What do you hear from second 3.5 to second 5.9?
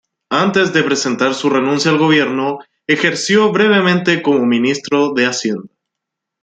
brevemente como ministro de Hacienda.